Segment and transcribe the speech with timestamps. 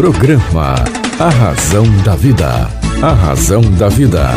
[0.00, 0.76] Programa
[1.18, 2.70] A Razão da Vida.
[3.02, 4.30] A Razão da Vida.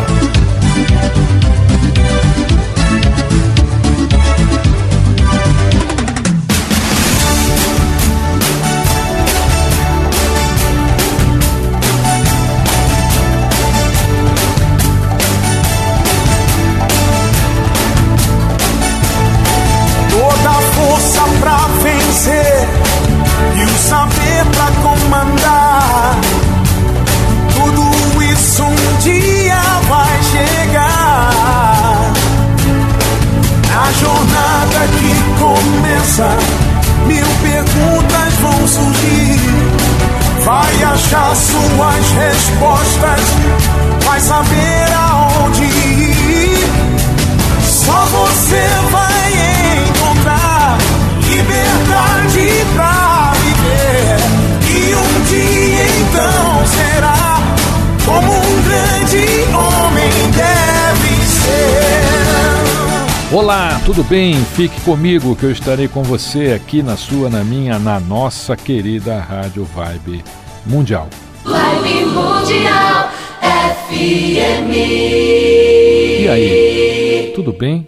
[40.94, 43.20] Achar suas respostas,
[44.04, 46.68] vai saber aonde ir.
[47.64, 49.32] Só você vai
[49.88, 50.78] encontrar
[51.28, 54.18] liberdade pra viver.
[54.70, 57.42] E um dia então será
[58.04, 63.34] como um grande homem deve ser.
[63.34, 64.36] Olá, tudo bem?
[64.54, 69.18] Fique comigo que eu estarei com você aqui na sua, na minha, na nossa querida
[69.18, 70.22] Rádio Vibe
[70.66, 71.08] Mundial.
[71.44, 73.10] Vibe Mundial
[73.42, 74.72] FM.
[76.22, 77.86] E aí, tudo bem?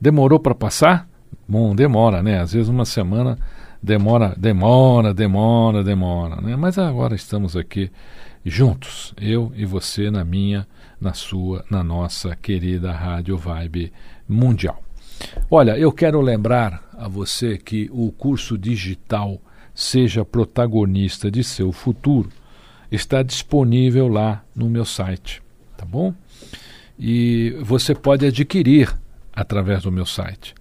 [0.00, 1.08] Demorou para passar?
[1.48, 2.40] Bom, demora, né?
[2.40, 3.36] Às vezes uma semana
[3.82, 6.54] demora, demora, demora, demora, né?
[6.54, 7.90] Mas agora estamos aqui
[8.44, 10.68] juntos, eu e você na minha,
[11.00, 13.92] na sua, na nossa querida Rádio Vibe
[14.28, 14.80] Mundial.
[15.50, 19.40] Olha, eu quero lembrar a você que o curso digital
[19.80, 22.28] Seja Protagonista de Seu Futuro
[22.90, 25.40] está disponível lá no meu site,
[25.76, 26.12] tá bom?
[26.98, 28.92] E você pode adquirir
[29.32, 30.52] através do meu site.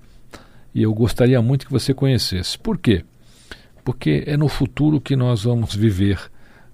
[0.71, 2.59] E eu gostaria muito que você conhecesse.
[2.59, 3.03] Por quê?
[3.83, 6.21] Porque é no futuro que nós vamos viver.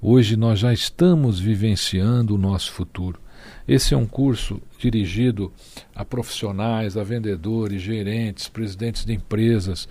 [0.01, 3.21] Hoje nós já estamos vivenciando o nosso futuro.
[3.65, 5.49] Esse é um curso dirigido
[5.95, 9.87] a profissionais, a vendedores, gerentes, presidentes de empresas,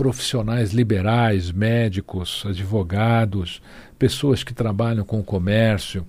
[0.00, 3.60] profissionais liberais, médicos, advogados,
[3.98, 6.06] pessoas que trabalham com o comércio,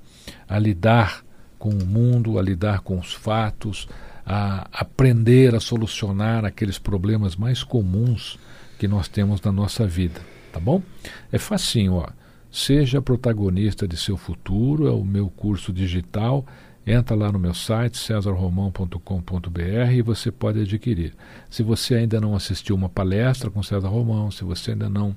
[0.46, 1.24] a lidar
[1.58, 3.88] com o mundo, a lidar com os fatos,
[4.26, 8.38] a aprender a solucionar aqueles problemas mais comuns
[8.78, 10.20] que nós temos na nossa vida,
[10.52, 10.82] tá bom?
[11.30, 12.08] É facinho, ó.
[12.50, 16.44] Seja protagonista de seu futuro, é o meu curso digital
[16.84, 21.14] Entra lá no meu site, cesarromão.com.br e você pode adquirir.
[21.48, 25.16] Se você ainda não assistiu uma palestra com César Romão, se você ainda não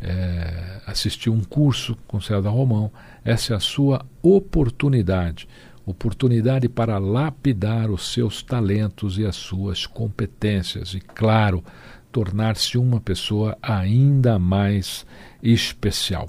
[0.00, 2.92] é, assistiu um curso com César Romão,
[3.24, 5.48] essa é a sua oportunidade.
[5.84, 10.94] Oportunidade para lapidar os seus talentos e as suas competências.
[10.94, 11.64] E, claro,
[12.12, 15.04] tornar-se uma pessoa ainda mais
[15.42, 16.28] especial.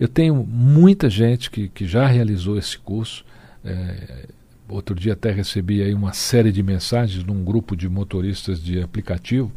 [0.00, 3.22] Eu tenho muita gente que, que já realizou esse curso
[3.66, 4.26] é,
[4.68, 9.52] outro dia até recebi aí uma série de mensagens num grupo de motoristas de aplicativo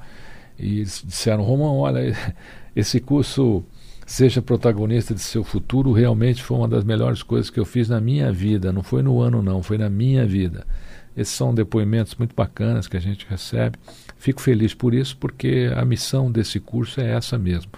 [0.57, 2.15] e eles disseram, Romão, olha,
[2.75, 3.63] esse curso
[4.09, 8.01] Seja Protagonista de Seu Futuro realmente foi uma das melhores coisas que eu fiz na
[8.01, 8.73] minha vida.
[8.73, 10.65] Não foi no ano, não, foi na minha vida.
[11.15, 13.77] Esses são depoimentos muito bacanas que a gente recebe.
[14.17, 17.71] Fico feliz por isso, porque a missão desse curso é essa mesmo.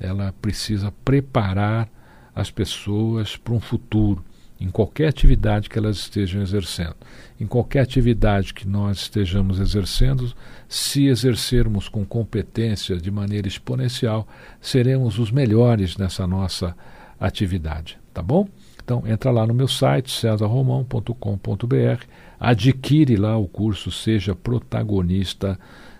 [0.00, 1.88] Ela precisa preparar
[2.34, 4.24] as pessoas para um futuro
[4.60, 6.96] em qualquer atividade que elas estejam exercendo.
[7.40, 10.32] Em qualquer atividade que nós estejamos exercendo,
[10.68, 14.26] se exercermos com competência de maneira exponencial,
[14.60, 16.74] seremos os melhores nessa nossa
[17.20, 18.48] atividade, tá bom?
[18.82, 22.04] Então entra lá no meu site cesarromão.com.br,
[22.40, 25.58] adquire lá o curso Seja Protagonista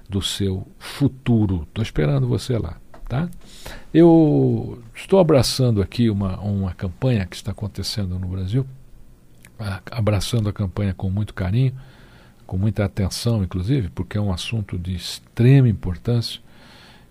[0.09, 1.67] do seu futuro.
[1.69, 3.29] Estou esperando você lá, tá?
[3.93, 8.67] Eu estou abraçando aqui uma, uma campanha que está acontecendo no Brasil,
[9.91, 11.73] abraçando a campanha com muito carinho,
[12.47, 16.41] com muita atenção, inclusive, porque é um assunto de extrema importância.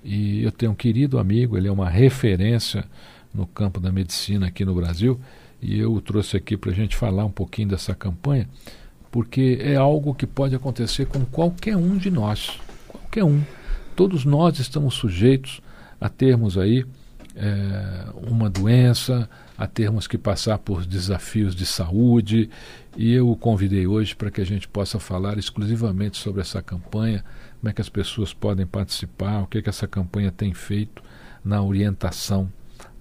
[0.03, 2.85] E eu tenho um querido amigo, ele é uma referência
[3.33, 5.19] no campo da medicina aqui no Brasil,
[5.61, 8.47] e eu o trouxe aqui para a gente falar um pouquinho dessa campanha,
[9.11, 13.41] porque é algo que pode acontecer com qualquer um de nós, qualquer um.
[13.95, 15.61] Todos nós estamos sujeitos
[15.99, 16.85] a termos aí
[17.35, 22.49] é, uma doença, a termos que passar por desafios de saúde.
[22.95, 27.23] E eu o convidei hoje para que a gente possa falar exclusivamente sobre essa campanha,
[27.59, 31.03] como é que as pessoas podem participar, o que, é que essa campanha tem feito
[31.45, 32.51] na orientação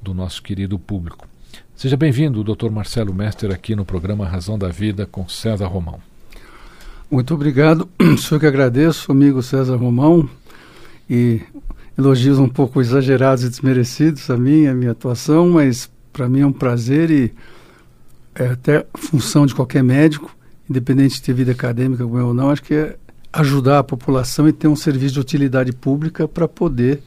[0.03, 1.27] do nosso querido público.
[1.75, 2.71] Seja bem-vindo, Dr.
[2.71, 6.01] Marcelo Mestre, aqui no programa Razão da Vida com César Romão.
[7.11, 7.89] Muito obrigado,
[8.19, 10.29] sou que agradeço, amigo César Romão,
[11.09, 11.43] e
[11.99, 16.47] elogios um pouco exagerados e desmerecidos a mim, a minha atuação, mas para mim é
[16.47, 17.33] um prazer e
[18.35, 20.35] é até função de qualquer médico,
[20.69, 22.97] independente de ter vida acadêmica ou não, acho que é
[23.33, 27.03] ajudar a população e ter um serviço de utilidade pública para poder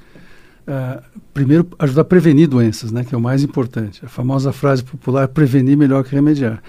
[0.67, 1.01] uh,
[1.33, 4.03] primeiro ajudar a prevenir doenças, né, que é o mais importante.
[4.05, 6.61] A famosa frase popular prevenir melhor que remediar.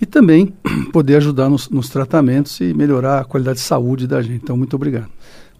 [0.00, 0.52] E também
[0.92, 4.42] poder ajudar nos, nos tratamentos e melhorar a qualidade de saúde da gente.
[4.42, 5.08] Então, muito obrigado.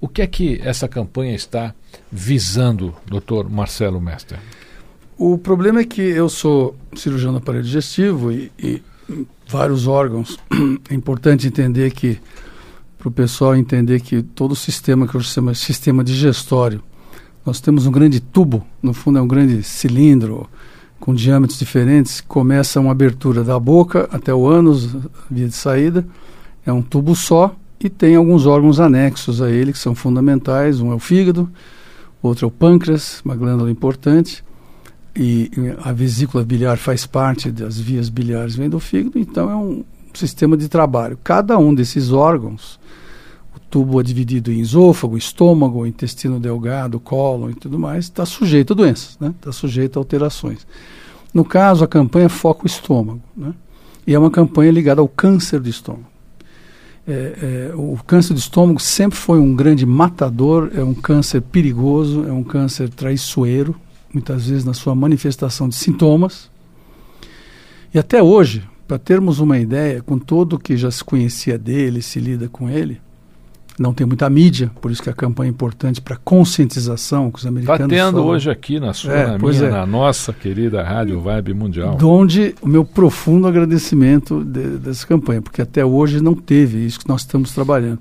[0.00, 1.74] O que é que essa campanha está
[2.10, 4.38] visando, doutor Marcelo Mestre?
[5.18, 8.82] O problema é que eu sou cirurgião do aparelho digestivo e, e
[9.48, 10.38] vários órgãos.
[10.90, 12.18] É importante entender que,
[12.98, 16.82] para o pessoal entender que todo o sistema que eu chamo de sistema digestório,
[17.44, 20.48] nós temos um grande tubo, no fundo é um grande cilindro
[21.00, 24.96] com diâmetros diferentes, começa uma abertura da boca até o ânus,
[25.30, 26.06] via de saída,
[26.64, 30.80] é um tubo só, e tem alguns órgãos anexos a ele que são fundamentais.
[30.80, 31.50] Um é o fígado,
[32.22, 34.44] outro é o pâncreas, uma glândula importante.
[35.14, 35.50] E
[35.82, 39.82] a vesícula biliar faz parte das vias biliares, vem do fígado, então é um
[40.12, 41.18] sistema de trabalho.
[41.24, 42.78] Cada um desses órgãos,
[43.54, 48.74] o tubo é dividido em esôfago, estômago, intestino delgado, cólon e tudo mais, está sujeito
[48.74, 49.52] a doenças, está né?
[49.52, 50.66] Sujeito a alterações.
[51.32, 53.54] No caso, a campanha foca o estômago, né?
[54.06, 56.15] e é uma campanha ligada ao câncer do estômago.
[57.08, 62.26] É, é, o câncer do estômago sempre foi um grande matador, é um câncer perigoso,
[62.26, 63.76] é um câncer traiçoeiro,
[64.12, 66.50] muitas vezes na sua manifestação de sintomas.
[67.94, 72.02] E até hoje, para termos uma ideia, com todo o que já se conhecia dele,
[72.02, 73.00] se lida com ele,
[73.78, 77.46] não tem muita mídia, por isso que a campanha é importante para conscientização que os
[77.46, 78.28] americanos Está tendo falam.
[78.28, 79.70] hoje aqui na sua, é, na minha, é.
[79.70, 81.96] na nossa querida Rádio Vibe Mundial.
[81.96, 87.08] Donde o meu profundo agradecimento de, dessa campanha, porque até hoje não teve isso que
[87.08, 87.98] nós estamos trabalhando.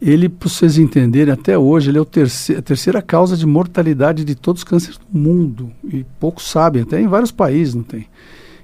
[0.00, 4.36] Ele, para vocês entenderem, até hoje ele é terceiro, a terceira causa de mortalidade de
[4.36, 5.72] todos os cânceres do mundo.
[5.92, 8.06] E poucos sabem, até em vários países não tem.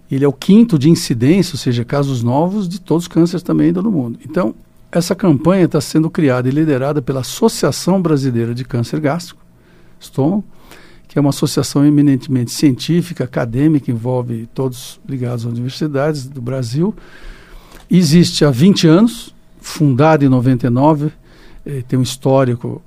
[0.09, 3.73] Ele é o quinto de incidência, ou seja, casos novos de todos os cânceres também
[3.73, 4.19] do mundo.
[4.25, 4.55] Então,
[4.99, 9.45] essa campanha está sendo criada e liderada pela Associação Brasileira de Câncer Gástrico,
[9.99, 10.45] estômago,
[11.09, 16.95] que é uma associação eminentemente científica, acadêmica, envolve todos ligados às universidades do Brasil.
[17.91, 21.11] Existe há 20 anos, fundada em 99,
[21.67, 22.81] eh, tem um histórico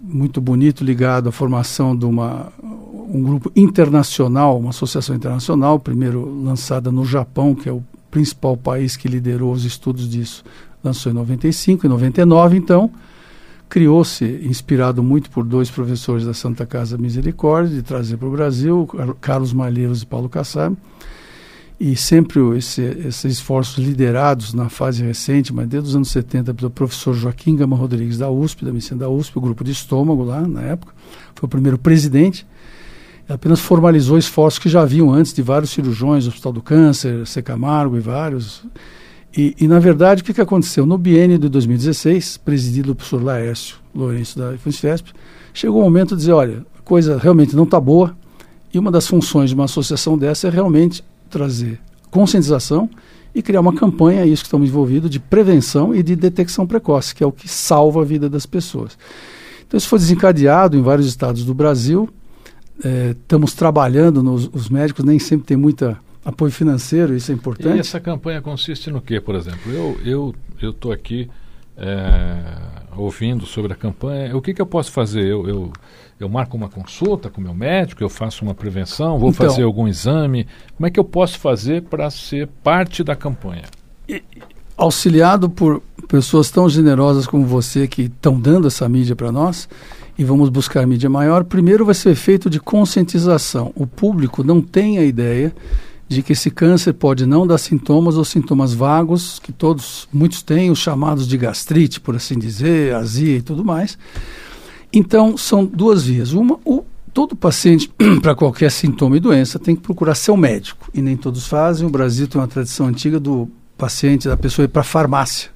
[0.00, 6.92] muito bonito ligado à formação de uma, um grupo internacional, uma associação internacional, primeiro lançada
[6.92, 10.44] no Japão, que é o principal país que liderou os estudos disso
[10.82, 12.90] lançou em 95, em 99, então,
[13.68, 18.88] criou-se, inspirado muito por dois professores da Santa Casa Misericórdia, de trazer para o Brasil,
[19.20, 20.76] Carlos Malheiros e Paulo Kassab,
[21.80, 26.70] e sempre esse, esses esforços liderados na fase recente, mas desde os anos 70, pelo
[26.70, 30.40] professor Joaquim Gama Rodrigues da USP, da medicina da USP, o grupo de estômago lá
[30.40, 30.92] na época,
[31.34, 32.44] foi o primeiro presidente,
[33.28, 37.42] apenas formalizou esforços que já haviam antes de vários cirurgiões, Hospital do Câncer, C.
[37.42, 38.64] Camargo e vários,
[39.38, 40.84] e, e, na verdade, o que, que aconteceu?
[40.84, 45.12] No biênio de 2016, presidido pelo Laércio Lourenço da FUNSFESP,
[45.54, 48.16] chegou o momento de dizer, olha, a coisa realmente não está boa,
[48.74, 51.78] e uma das funções de uma associação dessa é realmente trazer
[52.10, 52.90] conscientização
[53.32, 57.22] e criar uma campanha, isso que estamos envolvidos, de prevenção e de detecção precoce, que
[57.22, 58.98] é o que salva a vida das pessoas.
[59.64, 62.08] Então, isso foi desencadeado em vários estados do Brasil,
[62.82, 65.96] é, estamos trabalhando, nos, os médicos nem sempre têm muita
[66.30, 67.78] apoio financeiro, isso é E importante.
[67.78, 69.72] essa campanha consiste no que, por exemplo?
[69.72, 71.28] Eu eu eu estou aqui
[71.76, 72.42] é,
[72.96, 74.36] ouvindo sobre a campanha.
[74.36, 75.24] O que, que eu posso fazer?
[75.24, 75.72] Eu, eu,
[76.18, 79.62] eu marco uma consulta com o meu médico, eu faço uma prevenção, vou Então- fazer
[79.62, 80.46] algum exame.
[80.76, 83.64] Como é que eu posso fazer para ser parte da campanha?
[84.76, 89.68] auxiliado por pessoas tão generosas como você que estão dando essa mídia para nós
[90.16, 93.72] e vamos buscar mídia maior, primeiro vai ser feito de conscientização.
[93.74, 95.52] O público não tem a ideia
[96.08, 100.70] de que esse câncer pode não dar sintomas ou sintomas vagos, que todos, muitos têm,
[100.70, 103.98] os chamados de gastrite, por assim dizer, azia e tudo mais.
[104.90, 106.32] Então, são duas vias.
[106.32, 110.88] Uma, o, todo paciente, para qualquer sintoma e doença, tem que procurar seu médico.
[110.94, 111.86] E nem todos fazem.
[111.86, 113.46] O Brasil tem uma tradição antiga do
[113.76, 115.50] paciente, da pessoa ir para a farmácia.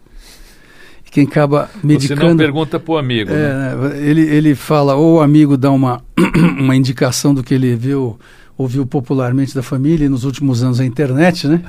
[1.10, 2.36] Quem acaba Você não medicando.
[2.38, 3.30] pergunta para o amigo.
[3.30, 3.36] né?
[3.36, 6.02] É, né, ele, ele fala, ou o amigo dá uma,
[6.58, 8.18] uma indicação do que ele viu,
[8.56, 11.62] ouviu popularmente da família, e nos últimos anos a internet, né?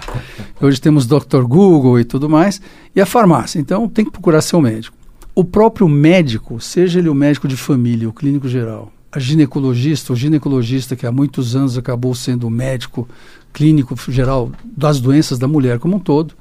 [0.62, 1.44] Hoje temos Dr.
[1.44, 2.62] Google e tudo mais,
[2.96, 3.60] e a farmácia.
[3.60, 4.96] Então tem que procurar seu médico.
[5.36, 10.16] O próprio médico, seja ele o médico de família, o clínico geral, a ginecologista, o
[10.16, 13.08] ginecologista que há muitos anos acabou sendo o médico
[13.52, 16.36] clínico geral das doenças da mulher como um todo,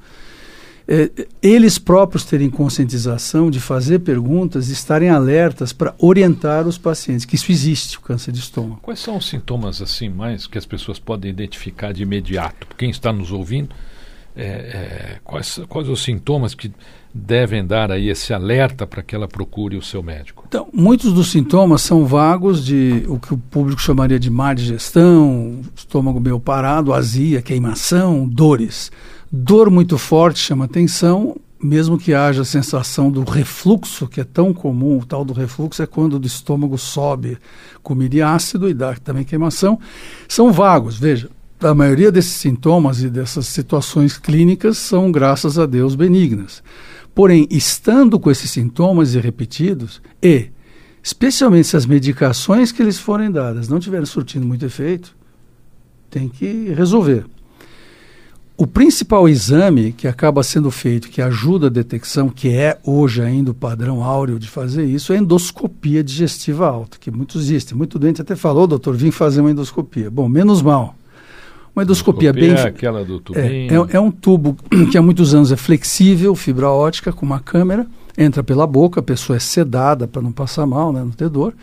[0.87, 1.09] é,
[1.41, 7.35] eles próprios terem conscientização de fazer perguntas e estarem alertas para orientar os pacientes, que
[7.35, 8.79] isso existe, o câncer de estômago.
[8.81, 12.67] Quais são os sintomas assim mais que as pessoas podem identificar de imediato?
[12.77, 13.69] Quem está nos ouvindo,
[14.35, 16.71] é, é, quais, quais os sintomas que
[17.13, 20.43] devem dar aí esse alerta para que ela procure o seu médico?
[20.47, 25.61] Então, muitos dos sintomas são vagos de o que o público chamaria de má digestão,
[25.75, 28.91] estômago meio parado, azia, queimação, dores.
[29.35, 34.53] Dor muito forte chama atenção, mesmo que haja a sensação do refluxo, que é tão
[34.53, 37.39] comum, o tal do refluxo é quando do estômago sobe
[37.81, 39.79] comida e ácido e dá também queimação,
[40.27, 40.99] são vagos.
[40.99, 46.61] Veja, a maioria desses sintomas e dessas situações clínicas são, graças a Deus, benignas.
[47.15, 50.49] Porém, estando com esses sintomas e repetidos, e
[51.01, 55.17] especialmente se as medicações que eles forem dadas não tiverem surtindo muito efeito,
[56.07, 57.25] tem que resolver.
[58.55, 63.49] O principal exame que acaba sendo feito, que ajuda a detecção, que é hoje ainda
[63.49, 67.75] o padrão áureo de fazer isso, é a endoscopia digestiva alta, que muitos existem.
[67.75, 70.09] Muito doente até falou, doutor, vim fazer uma endoscopia.
[70.11, 70.95] Bom, menos mal.
[71.75, 72.51] Uma endoscopia, bem.
[72.51, 73.43] é aquela do tubinho.
[73.43, 74.55] É, é, é um tubo
[74.91, 79.03] que há muitos anos é flexível, fibra ótica, com uma câmera, entra pela boca, a
[79.03, 81.55] pessoa é sedada para não passar mal, né, não ter dor,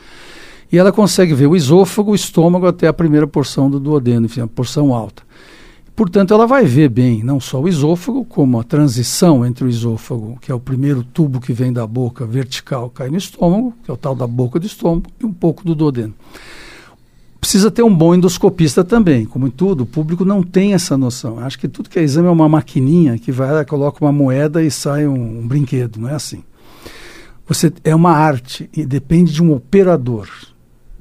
[0.73, 4.41] e ela consegue ver o esôfago, o estômago até a primeira porção do duodeno, enfim,
[4.41, 5.23] a porção alta.
[6.01, 10.39] Portanto, ela vai ver bem não só o esôfago, como a transição entre o esôfago,
[10.41, 13.93] que é o primeiro tubo que vem da boca vertical, cai no estômago, que é
[13.93, 16.15] o tal da boca do estômago, e um pouco do duodeno
[17.39, 19.27] precisa ter um bom endoscopista também.
[19.27, 21.39] Como em tudo, o público não tem essa noção.
[21.39, 24.63] Acho que tudo que é exame é uma maquininha que vai lá, coloca uma moeda
[24.63, 26.01] e sai um, um brinquedo.
[26.01, 26.43] Não é assim.
[27.47, 30.29] Você é uma arte e depende de um operador.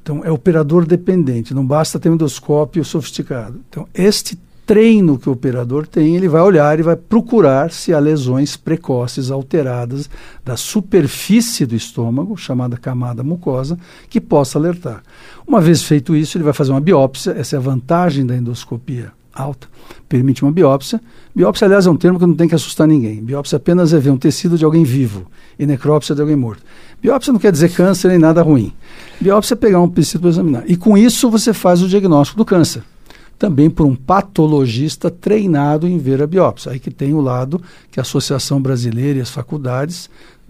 [0.01, 1.53] Então é operador dependente.
[1.53, 3.61] Não basta ter um endoscópio sofisticado.
[3.69, 4.37] Então este
[4.69, 9.31] treino que o operador tem, ele vai olhar e vai procurar se há lesões precoces
[9.31, 10.07] alteradas
[10.45, 15.01] da superfície do estômago, chamada camada mucosa, que possa alertar.
[15.47, 19.11] Uma vez feito isso, ele vai fazer uma biópsia, essa é a vantagem da endoscopia
[19.33, 19.67] alta,
[20.07, 21.01] permite uma biópsia.
[21.33, 23.23] Biópsia, aliás, é um termo que não tem que assustar ninguém.
[23.23, 25.25] Biópsia apenas é ver um tecido de alguém vivo
[25.57, 26.61] e necrópsia de alguém morto.
[27.01, 28.71] Biópsia não quer dizer câncer nem nada ruim.
[29.19, 30.63] Biópsia é pegar um tecido para examinar.
[30.67, 32.83] E com isso você faz o diagnóstico do câncer
[33.39, 36.73] também por um patologista treinado em ver a biópsia.
[36.73, 40.09] Aí que tem o lado que a Associação Brasileira e as faculdades,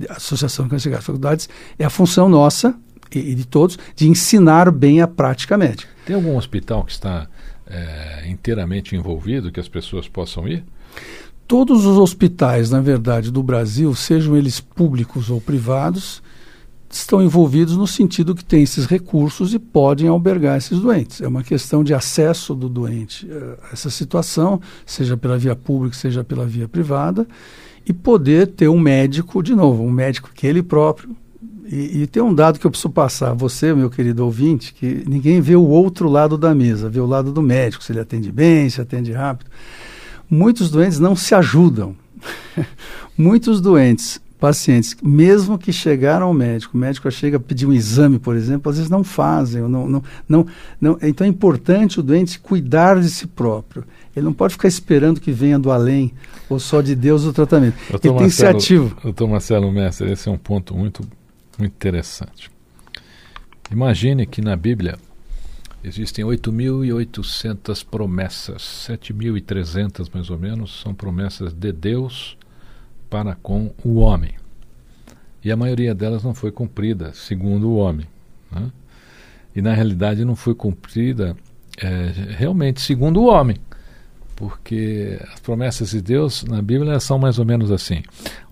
[0.10, 2.76] a Associação de Câncer e Faculdades, é a função nossa
[3.14, 5.90] e, e, de todos de ensinar bem a prática médica.
[6.04, 7.28] Tem algum hospital que está
[7.68, 10.64] é, inteiramente envolvido que as pessoas possam ir?
[11.48, 16.22] Todos os hospitais, na verdade, do Brasil, sejam eles públicos ou privados,
[16.90, 21.22] estão envolvidos no sentido que têm esses recursos e podem albergar esses doentes.
[21.22, 23.28] É uma questão de acesso do doente
[23.64, 27.28] a essa situação, seja pela via pública, seja pela via privada,
[27.86, 31.16] e poder ter um médico, de novo, um médico que ele próprio.
[31.72, 35.40] E, e tem um dado que eu preciso passar você, meu querido ouvinte, que ninguém
[35.40, 38.70] vê o outro lado da mesa, vê o lado do médico, se ele atende bem,
[38.70, 39.52] se atende rápido.
[40.28, 41.96] Muitos doentes não se ajudam.
[43.18, 48.18] Muitos doentes pacientes, mesmo que chegaram ao médico, o médico chega a pedir um exame,
[48.18, 49.62] por exemplo, às vezes não fazem.
[49.64, 50.48] Não, não, não,
[50.80, 53.84] não, então é importante o doente cuidar de si próprio.
[54.16, 56.14] Ele não pode ficar esperando que venha do além
[56.50, 57.76] ou só de Deus o tratamento.
[57.90, 58.98] Doutor Ele tem que ser Marcelo- ativo.
[59.04, 61.02] Doutor Marcelo Mestre, esse é um ponto muito,
[61.58, 62.50] muito interessante.
[63.72, 64.98] Imagine que na Bíblia
[65.82, 72.38] Existem 8.800 promessas, 7.300 mais ou menos, são promessas de Deus
[73.10, 74.34] para com o homem.
[75.44, 78.06] E a maioria delas não foi cumprida, segundo o homem.
[78.52, 78.70] Né?
[79.56, 81.36] E na realidade não foi cumprida
[81.82, 83.58] é, realmente segundo o homem.
[84.36, 88.04] Porque as promessas de Deus na Bíblia são mais ou menos assim: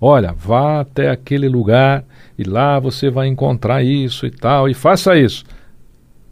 [0.01, 2.03] olha, vá até aquele lugar
[2.37, 5.45] e lá você vai encontrar isso e tal, e faça isso.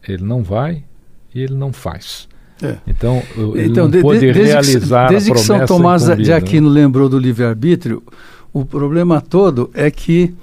[0.05, 0.83] Ele não vai
[1.33, 2.27] e ele não faz.
[2.61, 2.77] É.
[2.87, 3.21] Então,
[3.53, 6.31] ele então, não pode de, desde realizar que, desde a promessa que São Tomás de
[6.31, 6.81] Aquino né?
[6.81, 8.01] lembrou do livre-arbítrio,
[8.53, 10.33] o problema todo é que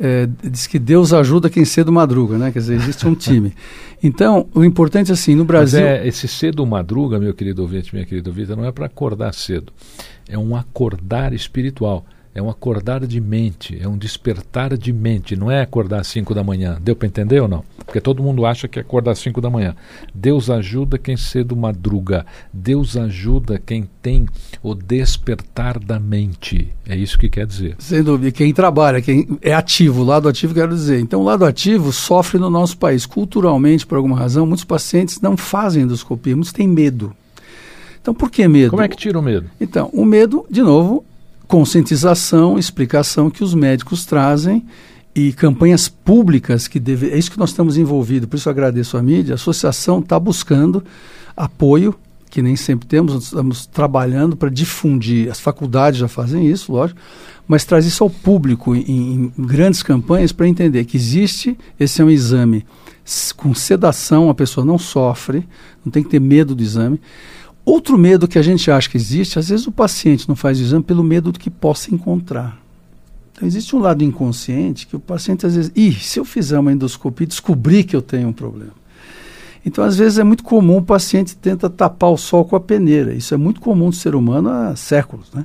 [0.00, 2.50] é, diz que Deus ajuda quem cedo madruga, né?
[2.50, 3.52] Quer dizer, existe um time.
[4.04, 5.78] Então, o importante assim, no Brasil...
[5.78, 9.72] É, esse cedo madruga, meu querido ouvinte, minha querida ouvinte, não é para acordar cedo.
[10.28, 12.04] É um acordar espiritual.
[12.34, 16.34] É um acordar de mente, é um despertar de mente, não é acordar às 5
[16.34, 16.78] da manhã.
[16.80, 17.62] Deu para entender ou não?
[17.84, 19.76] Porque todo mundo acha que é acordar às 5 da manhã.
[20.14, 22.24] Deus ajuda quem cedo madruga.
[22.50, 24.26] Deus ajuda quem tem
[24.62, 26.72] o despertar da mente.
[26.88, 27.76] É isso que quer dizer.
[27.78, 28.32] Sem dúvida.
[28.32, 31.00] Quem trabalha, quem é ativo, o lado ativo quero dizer.
[31.00, 33.04] Então, o lado ativo sofre no nosso país.
[33.04, 37.14] Culturalmente, por alguma razão, muitos pacientes não fazem endoscopia, muitos têm medo.
[38.00, 38.70] Então, por que medo?
[38.70, 39.50] Como é que tira o medo?
[39.60, 41.04] Então, o medo, de novo,
[41.52, 44.64] conscientização, explicação que os médicos trazem
[45.14, 49.02] e campanhas públicas que deve, é isso que nós estamos envolvidos, por isso agradeço a
[49.02, 50.82] mídia, a associação está buscando
[51.36, 51.94] apoio,
[52.30, 56.98] que nem sempre temos, estamos trabalhando para difundir, as faculdades já fazem isso, lógico,
[57.46, 62.04] mas traz isso ao público em, em grandes campanhas para entender que existe, esse é
[62.06, 62.64] um exame
[63.36, 65.46] com sedação, a pessoa não sofre,
[65.84, 66.98] não tem que ter medo do exame,
[67.64, 70.62] Outro medo que a gente acha que existe, às vezes o paciente não faz o
[70.62, 72.60] exame pelo medo do que possa encontrar.
[73.32, 76.72] Então, existe um lado inconsciente que o paciente às vezes, ih, se eu fizer uma
[76.72, 78.72] endoscopia e descobrir que eu tenho um problema.
[79.64, 83.14] Então, às vezes é muito comum o paciente tenta tapar o sol com a peneira.
[83.14, 85.44] Isso é muito comum do ser humano há séculos, né?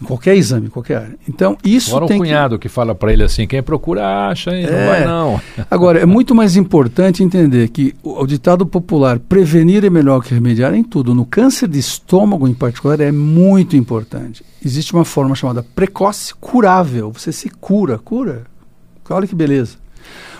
[0.00, 1.18] Em qualquer exame, qualquer área.
[1.28, 2.68] Então, isso Fora tem o cunhado que...
[2.68, 4.64] que fala para ele assim, quem procura acha, hein?
[4.64, 4.70] É...
[4.70, 5.40] não vai não.
[5.68, 10.32] Agora, é muito mais importante entender que o, o, ditado popular, prevenir é melhor que
[10.32, 11.14] remediar em tudo.
[11.14, 14.44] No câncer de estômago, em particular, é muito importante.
[14.64, 17.10] Existe uma forma chamada precoce curável.
[17.10, 18.44] Você se cura, cura.
[19.10, 19.78] Olha que beleza.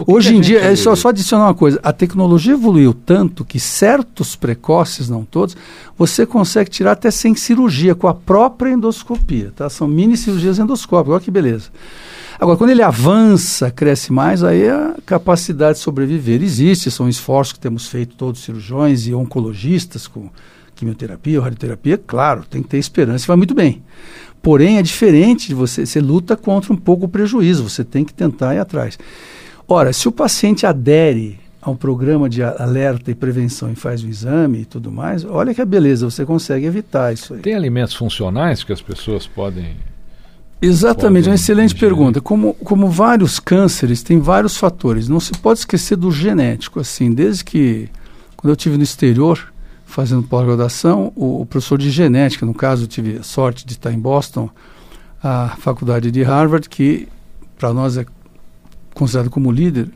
[0.07, 4.37] Hoje em dia, é só, só adicionar uma coisa: a tecnologia evoluiu tanto que certos
[4.37, 5.57] precoces, não todos,
[5.97, 9.53] você consegue tirar até sem cirurgia, com a própria endoscopia.
[9.55, 9.69] Tá?
[9.69, 11.71] São mini cirurgias endoscópicas, olha que beleza.
[12.41, 16.89] Agora, quando ele avança, cresce mais, aí a capacidade de sobreviver existe.
[16.89, 20.31] São esforços que temos feito todos cirurgiões e oncologistas com
[20.77, 21.99] quimioterapia ou radioterapia.
[21.99, 23.83] Claro, tem que ter esperança e vai muito bem.
[24.41, 28.15] Porém, é diferente de você, você luta contra um pouco o prejuízo, você tem que
[28.15, 28.97] tentar ir atrás.
[29.71, 34.09] Ora, se o paciente adere a um programa de alerta e prevenção e faz o
[34.09, 37.41] exame e tudo mais, olha que beleza, você consegue evitar isso aí.
[37.41, 39.77] Tem alimentos funcionais que as pessoas podem.
[40.63, 41.81] Exatamente, podem uma excelente ingerir.
[41.81, 42.21] pergunta.
[42.23, 45.07] Como, como vários cânceres, tem vários fatores.
[45.07, 47.91] Não se pode esquecer do genético, assim, desde que
[48.39, 49.53] quando eu tive no exterior
[49.85, 53.93] fazendo pós-graduação, o, o, professor de genética, no caso, eu tive a sorte de estar
[53.93, 54.49] em Boston,
[55.23, 57.07] a faculdade de Harvard, que
[57.59, 58.07] para nós é
[58.99, 59.91] considerado como líder,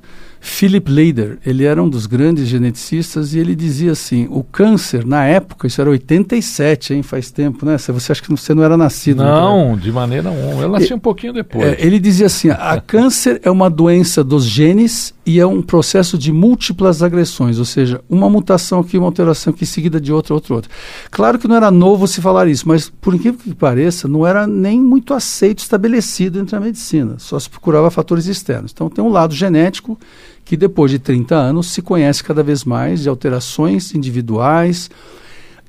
[0.44, 5.24] Philip Leider, ele era um dos grandes geneticistas e ele dizia assim, o câncer na
[5.24, 7.78] época, isso era 87, hein, faz tempo, né?
[7.78, 9.22] Você acha que você não era nascido?
[9.22, 10.62] Não, de maneira nenhuma.
[10.62, 11.64] Eu nasci um pouquinho depois.
[11.64, 16.18] É, ele dizia assim, a câncer é uma doença dos genes e é um processo
[16.18, 20.54] de múltiplas agressões, ou seja, uma mutação aqui, uma alteração aqui, seguida de outra, outra,
[20.54, 20.70] outra.
[21.08, 24.44] Claro que não era novo se falar isso, mas por incrível que pareça, não era
[24.44, 27.14] nem muito aceito, estabelecido entre a medicina.
[27.18, 28.72] Só se procurava fatores externos.
[28.74, 29.96] Então tem um lado genético
[30.44, 34.90] que depois de 30 anos se conhece cada vez mais de alterações individuais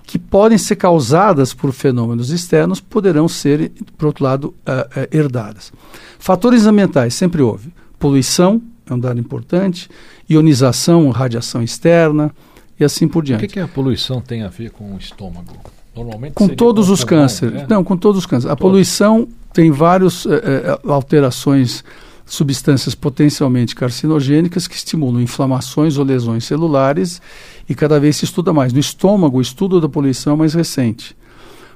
[0.05, 5.71] que podem ser causadas por fenômenos externos, poderão ser, por outro lado, uh, uh, herdadas.
[6.19, 7.73] Fatores ambientais, sempre houve.
[7.97, 9.89] Poluição, é um dado importante,
[10.29, 12.31] ionização, radiação externa
[12.79, 13.45] e assim por diante.
[13.45, 15.53] O que, que a poluição tem a ver com o estômago?
[15.95, 17.61] Normalmente com todos os cânceres.
[17.61, 17.67] É?
[17.69, 18.51] Não, com todos os cânceres.
[18.51, 18.71] A todos.
[18.71, 21.83] poluição tem várias eh, alterações
[22.25, 27.21] substâncias potencialmente carcinogênicas que estimulam inflamações ou lesões celulares
[27.67, 28.71] e cada vez se estuda mais.
[28.71, 31.15] No estômago, o estudo da poluição é mais recente.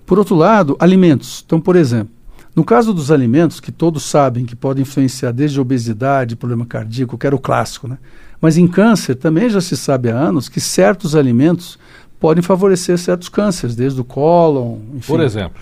[0.06, 1.44] Por outro lado, alimentos.
[1.46, 2.14] Então, por exemplo,
[2.56, 7.28] no caso dos alimentos, que todos sabem que podem influenciar desde obesidade, problema cardíaco, que
[7.28, 7.98] era o clássico, né?
[8.42, 11.78] Mas em câncer também já se sabe há anos que certos alimentos
[12.20, 15.08] podem favorecer certos cânceres, desde o cólon, enfim.
[15.08, 15.62] Por exemplo.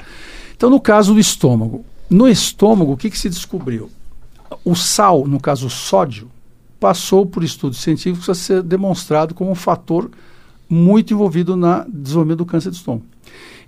[0.55, 3.89] Então, no caso do estômago, no estômago, o que, que se descobriu?
[4.63, 6.29] O sal, no caso o sódio,
[6.79, 10.09] passou por estudos científicos a ser demonstrado como um fator
[10.69, 13.05] muito envolvido no desenvolvimento do câncer de estômago.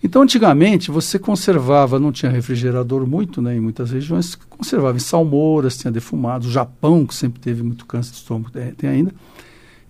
[0.03, 5.77] Então, antigamente, você conservava, não tinha refrigerador muito, né, em muitas regiões, conservava em salmouras,
[5.77, 6.47] tinha defumados.
[6.47, 9.13] O Japão, que sempre teve muito câncer de estômago, tem ainda,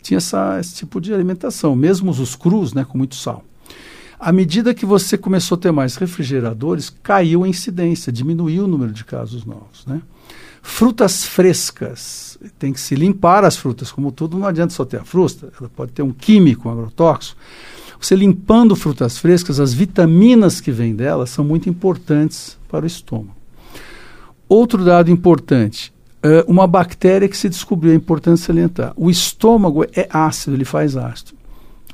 [0.02, 3.44] tinha essa, esse tipo de alimentação, mesmo os crus, né, com muito sal.
[4.20, 8.92] À medida que você começou a ter mais refrigeradores, caiu a incidência, diminuiu o número
[8.92, 9.86] de casos novos.
[9.86, 10.02] Né?
[10.70, 15.04] Frutas frescas, tem que se limpar as frutas, como tudo, não adianta só ter a
[15.04, 17.40] fruta, ela pode ter um químico, um agrotóxico.
[18.00, 23.36] Você limpando frutas frescas, as vitaminas que vêm delas são muito importantes para o estômago.
[24.48, 28.94] Outro dado importante, uh, uma bactéria que se descobriu, é importante salientar.
[28.98, 31.32] O estômago é ácido, ele faz ácido.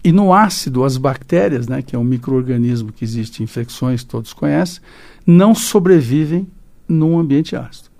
[0.03, 4.33] E no ácido, as bactérias, né, que é um microorganismo que existe em infecções, todos
[4.33, 4.81] conhecem,
[5.25, 6.47] não sobrevivem
[6.89, 7.92] num ambiente ácido.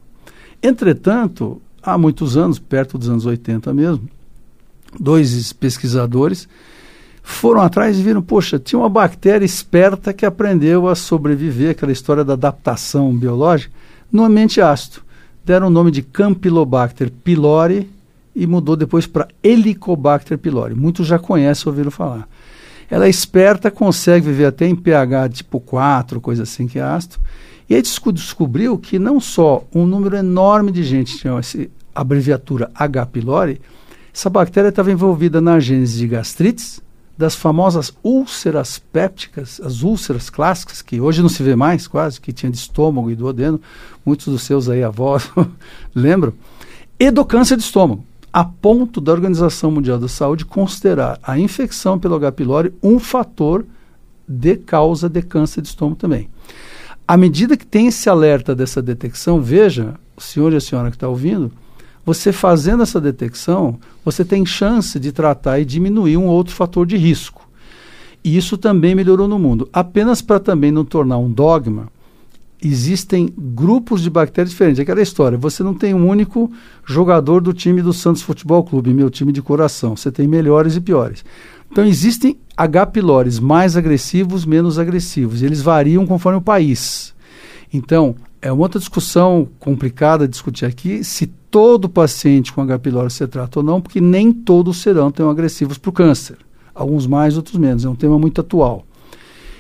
[0.64, 4.10] Entretanto, há muitos anos, perto dos anos 80 mesmo,
[4.98, 6.48] dois pesquisadores
[7.22, 12.24] foram atrás e viram, poxa, tinha uma bactéria esperta que aprendeu a sobreviver, aquela história
[12.24, 13.74] da adaptação biológica,
[14.12, 15.02] no ambiente ácido.
[15.46, 17.90] Deram o nome de Campylobacter pylori
[18.36, 20.76] e mudou depois para Helicobacter pylori.
[20.76, 22.28] Muitos já conhecem, ouviram falar.
[22.90, 27.18] Ela é esperta, consegue viver até em pH tipo 4, coisa assim que é ácido.
[27.74, 33.08] E aí descobriu que não só um número enorme de gente tinha essa abreviatura H.
[33.08, 33.60] pylori,
[34.14, 36.80] essa bactéria estava envolvida na gênese de gastrites,
[37.18, 42.32] das famosas úlceras pépticas, as úlceras clássicas, que hoje não se vê mais quase, que
[42.32, 43.60] tinha de estômago e duodeno,
[44.06, 45.32] muitos dos seus aí avós
[45.96, 46.32] lembram,
[47.00, 51.98] e do câncer de estômago, a ponto da Organização Mundial da Saúde considerar a infecção
[51.98, 52.34] pelo H.
[52.34, 53.66] pylori um fator
[54.28, 56.30] de causa de câncer de estômago também.
[57.08, 60.96] À medida que tem esse alerta dessa detecção, veja, o senhor e a senhora que
[60.96, 61.52] está ouvindo,
[62.06, 66.98] você fazendo essa detecção, você tem chance de tratar e diminuir um outro fator de
[66.98, 67.48] risco.
[68.24, 69.68] E isso também melhorou no mundo.
[69.74, 71.90] Apenas para também não tornar um dogma,
[72.62, 74.80] existem grupos de bactérias diferentes.
[74.80, 76.52] Aquela história, você não tem um único
[76.86, 79.96] jogador do time do Santos Futebol Clube, meu time de coração.
[79.98, 81.26] Você tem melhores e piores.
[81.74, 82.86] Então existem H.
[82.86, 85.42] pylori mais agressivos, menos agressivos.
[85.42, 87.16] Eles variam conforme o país.
[87.74, 92.78] Então, é uma outra discussão complicada discutir aqui se todo paciente com H.
[92.78, 96.38] pylori se trata ou não, porque nem todos serão tão agressivos para o câncer.
[96.76, 97.84] Alguns mais, outros menos.
[97.86, 98.86] É um tema muito atual.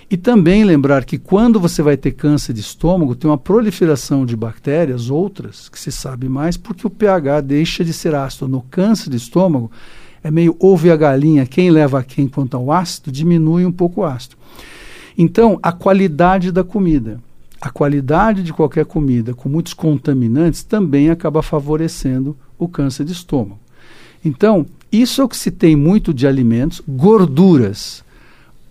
[0.07, 4.35] E também lembrar que quando você vai ter câncer de estômago, tem uma proliferação de
[4.35, 8.47] bactérias, outras, que se sabe mais, porque o pH deixa de ser ácido.
[8.47, 9.71] No câncer de estômago,
[10.23, 14.01] é meio ovo e a galinha, quem leva quem quanto ao ácido, diminui um pouco
[14.01, 14.35] o ácido.
[15.17, 17.19] Então, a qualidade da comida
[17.63, 23.57] a qualidade de qualquer comida com muitos contaminantes também acaba favorecendo o câncer de estômago.
[24.23, 28.03] Então, isso é o que se tem muito de alimentos, gorduras.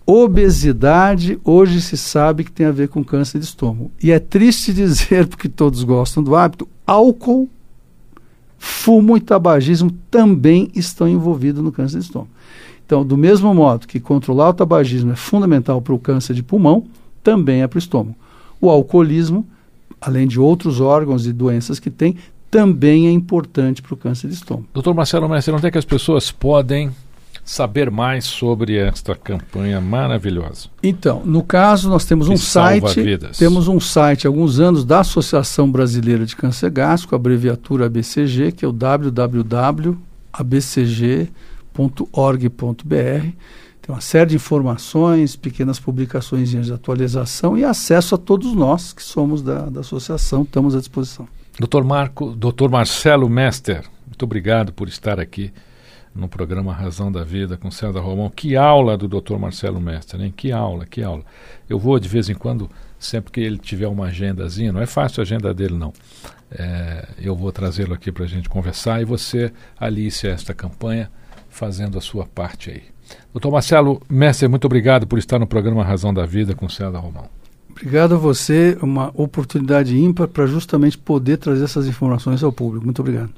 [0.05, 3.91] Obesidade hoje se sabe que tem a ver com câncer de estômago.
[4.03, 7.49] E é triste dizer, porque todos gostam do hábito, álcool,
[8.63, 12.31] fumo e tabagismo também estão envolvidos no câncer de estômago.
[12.87, 16.85] Então, do mesmo modo que controlar o tabagismo é fundamental para o câncer de pulmão,
[17.25, 18.15] também é para o estômago.
[18.61, 19.45] O alcoolismo,
[20.01, 22.17] além de outros órgãos e doenças que tem,
[22.49, 24.69] também é importante para o câncer de estômago.
[24.73, 26.93] Doutor Marcelo Mestre, onde é que as pessoas podem
[27.45, 30.69] saber mais sobre esta campanha maravilhosa?
[30.83, 33.39] Então, no caso, nós temos que um site, vidas.
[33.39, 38.65] temos um site há alguns anos da Associação Brasileira de Câncer Gástrico, abreviatura ABCG, que
[38.65, 40.03] é o www.abcg.org.br.
[43.83, 49.03] Tem uma série de informações, pequenas publicações de atualização e acesso a todos nós que
[49.03, 51.27] somos da, da associação, estamos à disposição.
[51.59, 55.53] Doutor Marco, doutor Marcelo Mester, muito obrigado por estar aqui
[56.15, 58.31] no programa Razão da Vida com César Romão.
[58.31, 60.33] Que aula do doutor Marcelo Mester, hein?
[60.37, 61.25] Que aula, que aula.
[61.69, 65.21] Eu vou de vez em quando, sempre que ele tiver uma agendazinha, não é fácil
[65.21, 65.93] a agenda dele não.
[66.51, 71.11] É, eu vou trazê-lo aqui para a gente conversar e você alice esta campanha
[71.49, 72.83] fazendo a sua parte aí.
[73.33, 77.29] Doutor Marcelo Messer, muito obrigado por estar no programa Razão da Vida com César Romão.
[77.71, 82.85] Obrigado a você, uma oportunidade ímpar para justamente poder trazer essas informações ao público.
[82.85, 83.31] Muito obrigado.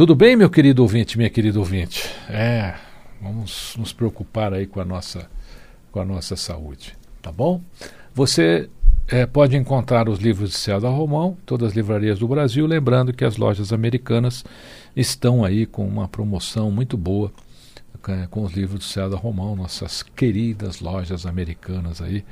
[0.00, 2.08] Tudo bem, meu querido ouvinte, minha querida ouvinte?
[2.30, 2.72] É,
[3.20, 5.28] vamos nos preocupar aí com a nossa,
[5.92, 7.60] com a nossa saúde, tá bom?
[8.14, 8.70] Você
[9.08, 13.26] é, pode encontrar os livros de César Romão, todas as livrarias do Brasil, lembrando que
[13.26, 14.42] as lojas americanas
[14.96, 17.30] estão aí com uma promoção muito boa
[18.30, 22.24] com os livros do César Romão, nossas queridas lojas americanas aí.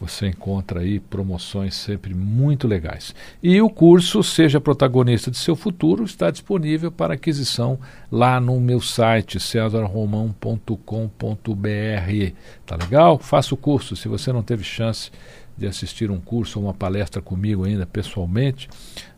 [0.00, 3.14] Você encontra aí promoções sempre muito legais.
[3.42, 7.78] E o curso Seja Protagonista de Seu Futuro está disponível para aquisição
[8.10, 12.32] lá no meu site cesarromão.com.br.
[12.64, 13.18] Tá legal?
[13.18, 13.96] Faça o curso.
[13.96, 15.10] Se você não teve chance
[15.56, 18.68] de assistir um curso ou uma palestra comigo ainda pessoalmente,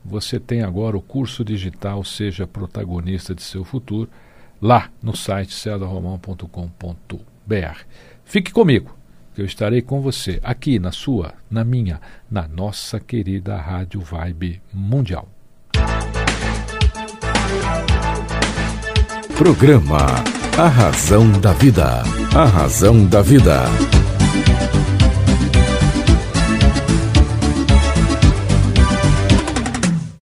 [0.02, 4.08] você tem agora o curso digital Seja Protagonista de Seu Futuro
[4.62, 7.84] lá no site cesarromão.com.br.
[8.24, 8.99] Fique comigo
[9.40, 11.98] eu estarei com você aqui na sua, na minha,
[12.30, 15.26] na nossa querida Rádio Vibe Mundial.
[19.38, 19.98] Programa
[20.58, 22.02] A Razão da Vida.
[22.36, 23.64] A Razão da Vida.